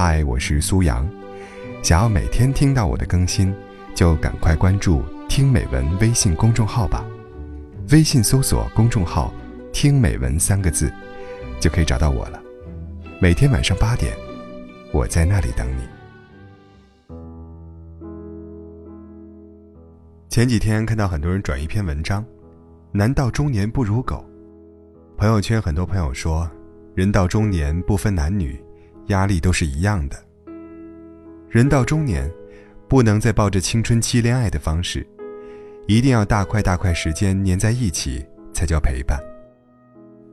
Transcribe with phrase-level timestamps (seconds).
[0.00, 1.04] 嗨，我是苏阳。
[1.82, 3.52] 想要每天听到我的更新，
[3.96, 7.04] 就赶快关注“听美文”微信公众号吧。
[7.90, 9.34] 微信搜索公众号
[9.74, 10.88] “听美文”三个字，
[11.58, 12.40] 就可以找到我了。
[13.20, 14.16] 每天晚上八点，
[14.92, 15.82] 我在那里等你。
[20.28, 22.24] 前几天看到很多人转一篇文章，
[22.92, 24.24] 难道中年不如狗？
[25.16, 26.48] 朋友圈很多朋友说，
[26.94, 28.56] 人到中年不分男女。
[29.08, 30.16] 压力都是一样的。
[31.50, 32.30] 人到中年，
[32.88, 35.06] 不能再抱着青春期恋爱的方式，
[35.86, 39.18] 一定要大块大块时间黏在一起才叫陪伴。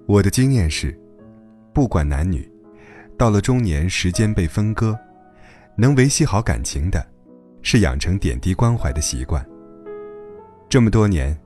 [0.05, 0.97] 我的经验是，
[1.73, 2.49] 不管男女，
[3.17, 4.97] 到了中年，时间被分割，
[5.75, 7.05] 能维系好感情的，
[7.61, 9.43] 是养成点滴关怀的习惯。
[10.67, 11.37] 这么多年，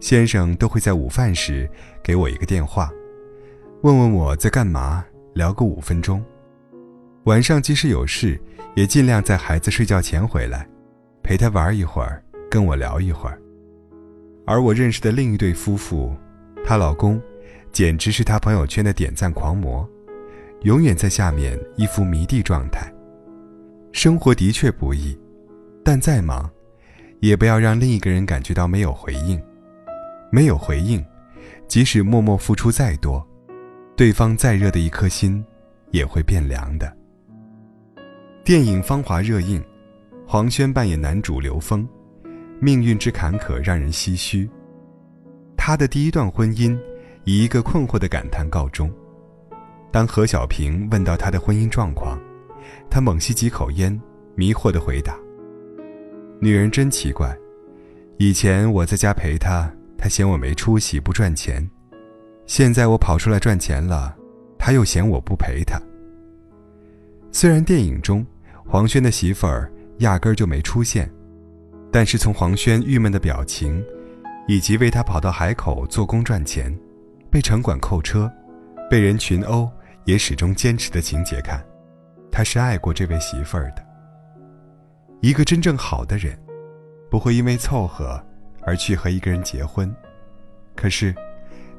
[0.00, 1.68] 先生都会在午饭时
[2.02, 2.90] 给我一个电话，
[3.82, 6.22] 问问我在干嘛，聊个五分钟。
[7.24, 8.38] 晚上即使有事，
[8.74, 10.68] 也尽量在孩子睡觉前回来，
[11.22, 13.40] 陪他玩一会儿，跟我聊一会儿。
[14.44, 16.14] 而我认识的另一对夫妇，
[16.62, 17.18] 她老公，
[17.72, 19.88] 简直是她朋友圈的点赞狂魔，
[20.64, 22.92] 永远在下面一副迷弟状态。
[23.90, 25.18] 生活的确不易，
[25.82, 26.50] 但再忙，
[27.20, 29.40] 也不要让另一个人感觉到没有回应。
[30.30, 31.02] 没有回应，
[31.66, 33.26] 即使默默付出再多，
[33.96, 35.42] 对方再热的一颗心，
[35.90, 36.94] 也会变凉的。
[38.44, 39.64] 电影《芳华》热映，
[40.26, 41.88] 黄轩扮演男主刘峰，
[42.60, 44.46] 命运之坎坷让人唏嘘。
[45.56, 46.78] 他的第一段婚姻
[47.24, 48.92] 以一个困惑的感叹告终。
[49.90, 52.20] 当何小萍问到他的婚姻状况，
[52.90, 53.98] 他猛吸几口烟，
[54.34, 55.16] 迷惑地回答
[56.38, 57.34] ：“女人真奇怪，
[58.18, 61.66] 以前我在家陪她，她嫌我没出息不赚钱；
[62.44, 64.14] 现在我跑出来赚钱了，
[64.58, 65.80] 她又嫌我不陪她。”
[67.32, 68.24] 虽然电影中，
[68.66, 71.08] 黄轩的媳妇儿压根儿就没出现，
[71.92, 73.84] 但是从黄轩郁闷的表情，
[74.48, 76.76] 以及为他跑到海口做工赚钱，
[77.30, 78.30] 被城管扣车，
[78.90, 79.70] 被人群殴，
[80.04, 81.64] 也始终坚持的情节看，
[82.32, 83.84] 他是爱过这位媳妇儿的。
[85.20, 86.36] 一个真正好的人，
[87.10, 88.20] 不会因为凑合
[88.62, 89.94] 而去和一个人结婚，
[90.74, 91.14] 可是，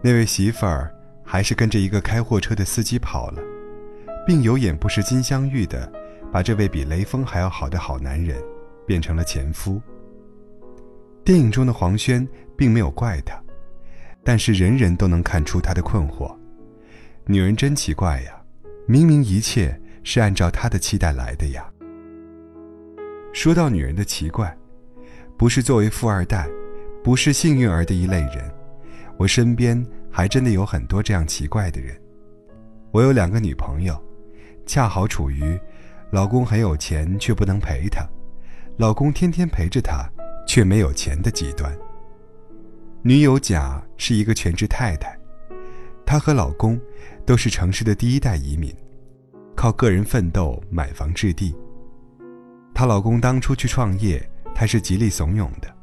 [0.01, 0.93] 那位媳妇儿
[1.23, 3.41] 还是跟着一个开货车的司机跑了，
[4.25, 5.91] 并有眼不识金镶玉的。
[6.35, 8.37] 把这位比雷锋还要好的好男人，
[8.85, 9.81] 变成了前夫。
[11.23, 13.41] 电影中的黄轩并没有怪他，
[14.21, 16.35] 但是人人都能看出他的困惑。
[17.25, 18.37] 女人真奇怪呀，
[18.85, 21.71] 明明一切是按照他的期待来的呀。
[23.31, 24.53] 说到女人的奇怪，
[25.37, 26.45] 不是作为富二代，
[27.01, 28.53] 不是幸运儿的一类人，
[29.15, 29.81] 我身边
[30.11, 31.97] 还真的有很多这样奇怪的人。
[32.91, 33.97] 我有两个女朋友，
[34.65, 35.57] 恰好处于。
[36.11, 38.07] 老公很有钱，却不能陪她；
[38.77, 40.09] 老公天天陪着她，
[40.47, 41.75] 却没有钱的极端。
[43.01, 45.17] 女友甲是一个全职太太，
[46.05, 46.79] 她和老公
[47.25, 48.73] 都是城市的第一代移民，
[49.55, 51.55] 靠个人奋斗买房置地。
[52.73, 54.21] 她老公当初去创业，
[54.53, 55.73] 她是极力怂恿的。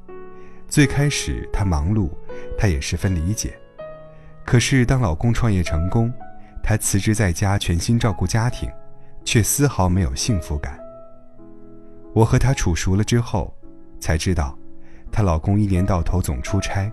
[0.69, 2.11] 最开始她忙碌，
[2.57, 3.59] 她也十分理解。
[4.45, 6.13] 可是当老公创业成功，
[6.63, 8.71] 她辞职在家，全心照顾家庭。
[9.25, 10.79] 却丝毫没有幸福感。
[12.15, 13.55] 我和她处熟了之后，
[13.99, 14.59] 才知道，
[15.11, 16.93] 她老公一年到头总出差，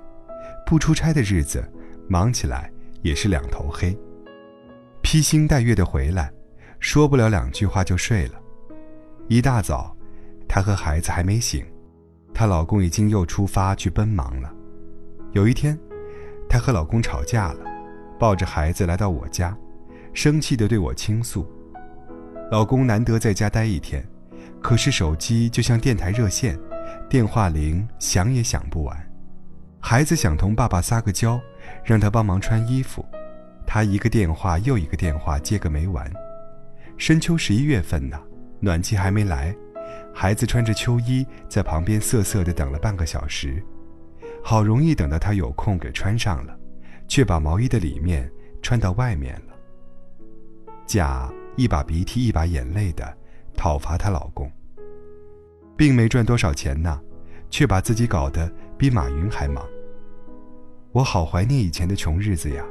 [0.66, 1.64] 不出差的日子，
[2.08, 3.98] 忙起来也是两头黑。
[5.02, 6.32] 披星戴月的回来，
[6.80, 8.40] 说不了两句话就睡了。
[9.28, 9.96] 一大早，
[10.48, 11.66] 她和孩子还没醒，
[12.34, 14.54] 她老公已经又出发去奔忙了。
[15.34, 15.78] 有一天，
[16.48, 17.60] 她和老公吵架了，
[18.18, 19.58] 抱着孩子来到我家，
[20.14, 21.46] 生气地对我倾诉。
[22.52, 24.04] 老公难得在家待一天，
[24.60, 26.60] 可是手机就像电台热线，
[27.08, 28.98] 电话铃响也响不完。
[29.80, 31.40] 孩子想同爸爸撒个娇，
[31.84, 33.06] 让他帮忙穿衣服，
[33.68, 36.12] 他一个电话又一个电话接个没完。
[36.98, 38.20] 深秋十一月份呢，
[38.60, 39.56] 暖气还没来，
[40.14, 43.64] 孩子穿着秋衣在旁边瑟瑟地等了半个小时，
[44.44, 46.58] 好容易等到他有空给穿上了，
[47.08, 48.30] 却把毛衣的里面
[48.62, 49.54] 穿到外面了。
[50.88, 51.32] 甲。
[51.60, 53.18] 一把鼻涕一把眼泪的
[53.54, 54.50] 讨伐她老公，
[55.76, 56.98] 并没赚多少钱呢，
[57.50, 59.62] 却把自己搞得比马云还忙。
[60.94, 62.64] 我好怀念以前的穷日子呀，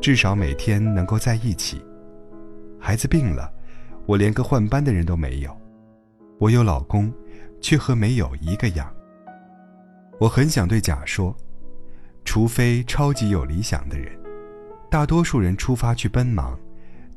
[0.00, 1.84] 至少每天能够在一起。
[2.78, 3.52] 孩子病了，
[4.06, 5.50] 我连个换班的人都没有。
[6.38, 7.12] 我有老公，
[7.60, 8.94] 却和没有一个样。
[10.20, 11.36] 我很想对甲说，
[12.24, 14.16] 除非超级有理想的人，
[14.88, 16.56] 大多数人出发去奔忙。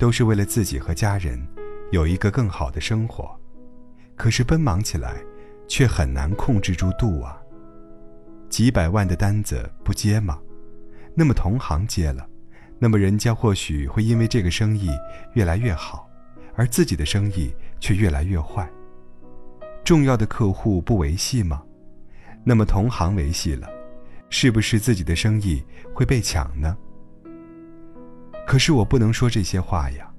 [0.03, 1.41] 都是为了自己和家人
[1.93, 3.33] 有一个更好的生活，
[4.17, 5.15] 可是奔忙起来，
[5.65, 7.41] 却很难控制住度啊。
[8.49, 10.37] 几百万的单子不接吗？
[11.15, 12.27] 那么同行接了，
[12.79, 14.89] 那么人家或许会因为这个生意
[15.35, 16.05] 越来越好，
[16.53, 18.69] 而自己的生意却越来越坏。
[19.85, 21.63] 重要的客户不维系吗？
[22.43, 23.69] 那么同行维系了，
[24.29, 25.63] 是不是自己的生意
[25.95, 26.77] 会被抢呢？
[28.45, 30.11] 可是我不能说这些话呀，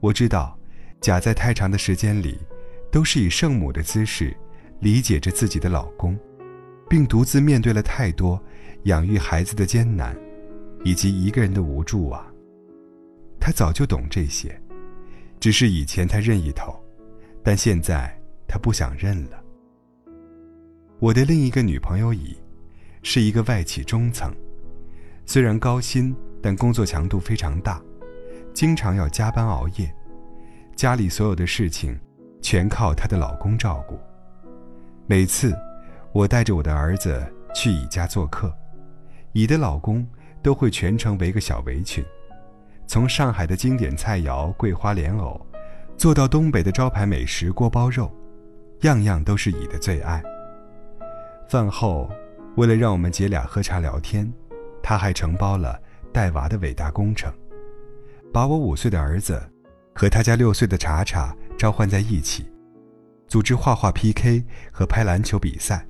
[0.00, 0.56] 我知道。
[1.00, 2.38] 甲在太长的时间里，
[2.92, 4.36] 都是以圣母的姿势
[4.80, 6.14] 理解着自己的老公，
[6.90, 8.38] 并独自面对了太多
[8.82, 10.14] 养育孩子的艰难，
[10.84, 12.30] 以及一个人的无助啊。
[13.40, 14.60] 他早就懂这些，
[15.40, 16.78] 只是以前他认一头，
[17.42, 18.14] 但现在
[18.46, 19.42] 他不想认了。
[20.98, 22.36] 我的另一个女朋友乙，
[23.02, 24.30] 是一个外企中层，
[25.24, 27.80] 虽然高薪，但工作强度非常大，
[28.54, 29.94] 经常要加班熬夜。
[30.74, 31.98] 家里所有的事情，
[32.40, 33.98] 全靠她的老公照顾。
[35.06, 35.54] 每次，
[36.12, 37.22] 我带着我的儿子
[37.54, 38.50] 去乙家做客，
[39.32, 40.06] 乙的老公
[40.42, 42.04] 都会全程围个小围裙，
[42.86, 45.38] 从上海的经典菜肴桂花莲藕，
[45.96, 48.10] 做到东北的招牌美食锅包肉，
[48.82, 50.22] 样样都是乙的最爱。
[51.48, 52.08] 饭后，
[52.56, 54.32] 为了让我们姐俩喝茶聊天，
[54.82, 55.78] 他还承包了
[56.12, 57.32] 带娃的伟大工程，
[58.32, 59.40] 把我五岁的儿子。
[59.92, 62.48] 和他家六岁的查查召唤在一起，
[63.26, 64.42] 组织画画 PK
[64.72, 65.86] 和拍篮球比赛。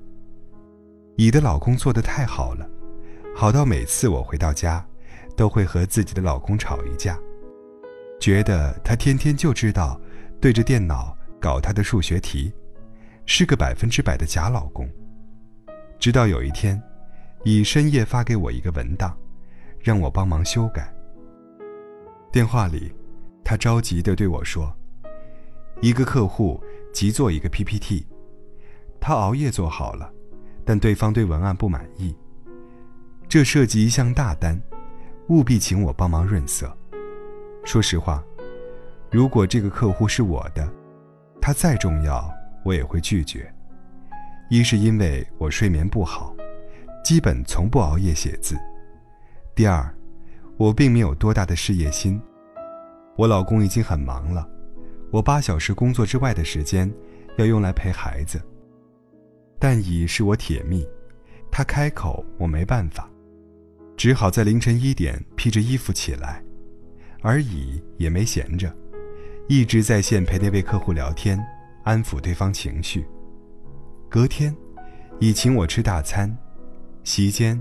[1.16, 2.68] 乙的老公做的太好了，
[3.36, 4.84] 好到每次我回到家，
[5.36, 7.16] 都会和自己的老公吵一架，
[8.18, 10.00] 觉得他天天就知道
[10.40, 12.52] 对着电脑搞他的数学题，
[13.26, 14.88] 是个百分之百的假老公。
[16.00, 16.82] 直到有一天，
[17.44, 19.16] 乙深夜发给我一个文档，
[19.80, 20.92] 让我帮忙修改。
[22.32, 22.92] 电话里。
[23.42, 24.72] 他着急地对我说
[25.82, 26.62] ：“一个客户
[26.92, 28.06] 急做一个 PPT，
[29.00, 30.08] 他熬夜做好了，
[30.64, 32.14] 但对方对文案不满意。
[33.28, 34.56] 这涉及一项大单，
[35.30, 36.72] 务必请我帮忙润色。
[37.64, 38.22] 说实话，
[39.10, 40.72] 如果这个客户是我的，
[41.40, 42.32] 他再重要
[42.64, 43.52] 我也会拒绝。
[44.48, 46.32] 一是因为我睡眠不好，
[47.02, 48.54] 基本从不熬夜写字；
[49.54, 49.94] 第二，
[50.56, 52.20] 我并没有多大的事业心。”
[53.16, 54.48] 我老公已经很忙了，
[55.10, 56.90] 我八小时工作之外的时间，
[57.36, 58.40] 要用来陪孩子。
[59.58, 60.88] 但乙是我铁蜜，
[61.50, 63.10] 他开口我没办法，
[63.94, 66.42] 只好在凌晨一点披着衣服起来，
[67.20, 68.74] 而乙也没闲着，
[69.48, 71.38] 一直在线陪那位客户聊天，
[71.84, 73.04] 安抚对方情绪。
[74.08, 74.56] 隔天，
[75.18, 76.34] 乙请我吃大餐，
[77.04, 77.60] 席间，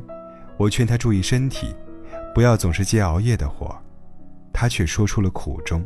[0.59, 1.73] 我劝他注意身体，
[2.35, 3.73] 不要总是接熬夜的活。
[4.51, 5.81] 她却说出了苦衷。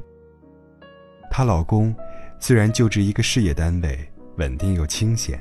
[1.29, 1.95] 她老公
[2.39, 3.99] 虽然就职一个事业单位，
[4.37, 5.39] 稳定又清闲，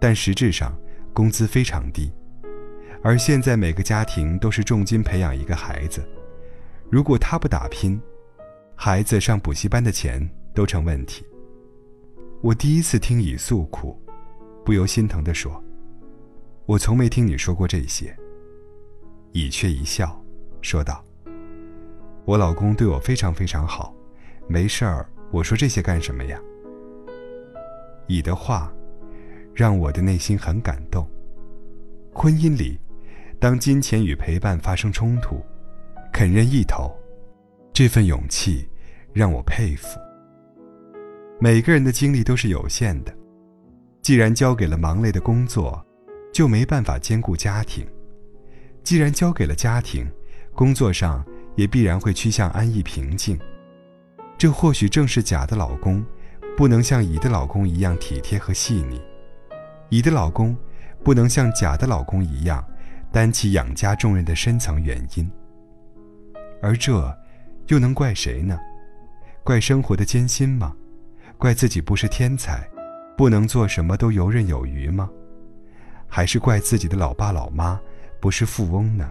[0.00, 0.76] 但实质上
[1.14, 2.12] 工资非常低。
[3.00, 6.04] 而现在每个家庭都是重金培养一个孩子，
[6.90, 8.00] 如果他不打拼，
[8.74, 11.24] 孩子上补习班的钱都成问题。
[12.40, 13.96] 我第一次听乙诉苦，
[14.64, 15.62] 不由心疼地说
[16.66, 18.12] ：“我从没听你说过这些。”
[19.32, 20.20] 乙却一笑，
[20.60, 21.04] 说道。
[22.24, 23.94] 我老公对我非常非常好，
[24.46, 26.38] 没事儿，我说这些干什么呀？
[28.06, 28.72] 乙的话，
[29.54, 31.08] 让我的内心很感动。
[32.12, 32.78] 婚姻里，
[33.38, 35.40] 当金钱与陪伴发生冲突，
[36.12, 36.90] 肯认一头，
[37.72, 38.68] 这份勇气
[39.12, 39.98] 让我佩服。
[41.38, 43.14] 每个人的精力都是有限的，
[44.02, 45.82] 既然交给了忙累的工作，
[46.32, 47.86] 就没办法兼顾家庭；
[48.88, 50.10] 既然交给了家庭，
[50.54, 51.22] 工作上。
[51.56, 53.36] 也必然会趋向安逸平静，
[54.38, 56.06] 这或许正是甲的老公
[56.56, 59.02] 不能像乙的老公一样体贴和细腻，
[59.88, 60.56] 乙的老公
[61.02, 62.64] 不能像甲的老公一样
[63.10, 65.28] 担起养家重任的深层原因。
[66.62, 67.12] 而这，
[67.66, 68.56] 又能怪谁呢？
[69.42, 70.72] 怪生活的艰辛吗？
[71.36, 72.64] 怪自己不是天才，
[73.16, 75.10] 不能做什么都游刃有余吗？
[76.06, 77.80] 还是怪自己的老爸老妈
[78.20, 79.10] 不是富翁呢？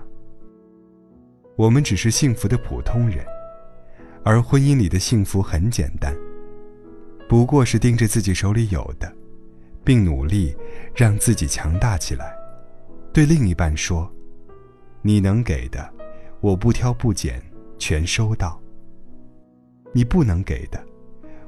[1.55, 3.25] 我们只是幸福的普通人，
[4.23, 6.15] 而婚姻里的幸福很简单，
[7.27, 9.11] 不过是盯着自己手里有的，
[9.83, 10.55] 并努力
[10.93, 12.35] 让自己强大起来。
[13.13, 14.11] 对另一半说
[15.01, 15.89] ：“你能给的，
[16.41, 17.41] 我不挑不拣，
[17.79, 18.59] 全收到；
[19.93, 20.79] 你不能给的，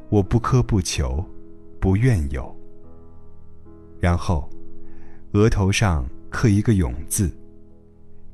[0.09, 1.23] 我不苛不求，
[1.79, 2.55] 不怨有。”
[3.99, 4.49] 然后，
[5.33, 7.29] 额头上刻一个“勇”字，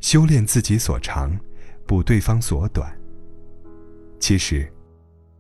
[0.05, 1.35] 修炼自己所长。
[1.87, 2.95] 补对方所短。
[4.19, 4.71] 其实，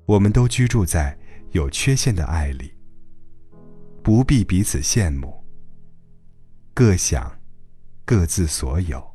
[0.07, 1.15] 我们都居住在
[1.51, 2.73] 有缺陷的爱里，
[4.01, 5.43] 不必彼此羡慕，
[6.73, 7.39] 各享
[8.05, 9.14] 各自所有。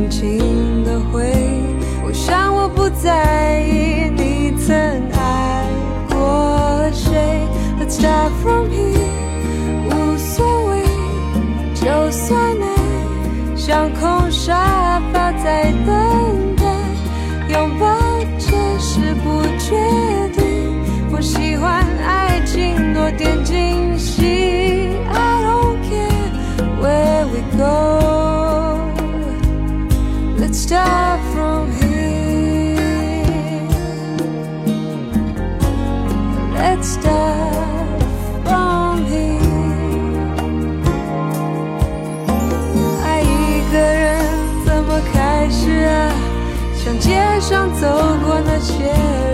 [0.00, 1.30] 轻轻的回，
[2.04, 4.74] 我想我不在意你曾
[5.12, 5.66] 爱
[6.08, 7.46] 过谁。
[7.78, 8.96] Let's start from here，
[9.90, 10.84] 无所谓，
[11.74, 16.64] 就算爱像空沙发在等待，
[17.52, 17.86] 拥抱
[18.38, 19.76] 只是不确
[20.30, 20.42] 定。
[21.12, 24.22] 我喜欢爱情多点惊喜。
[25.12, 26.30] I don't care
[26.80, 27.89] where we go。
[37.02, 37.08] 的
[38.44, 39.38] 梦里
[43.04, 44.24] 爱一个人
[44.64, 46.12] 怎么开始啊？
[46.76, 47.86] 像街上走
[48.24, 49.29] 过那些。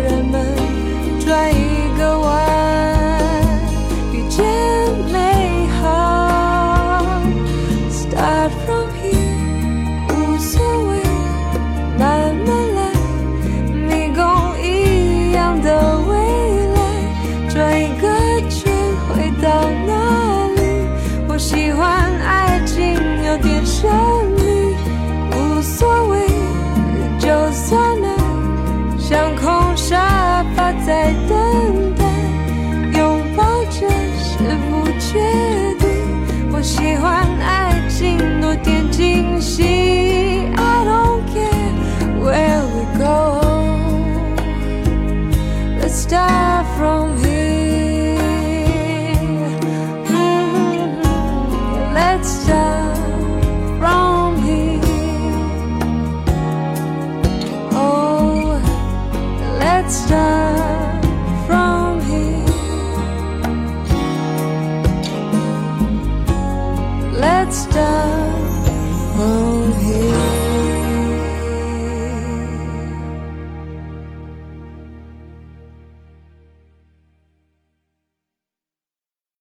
[39.57, 39.96] 惊